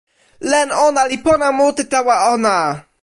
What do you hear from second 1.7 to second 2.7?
tawa ona.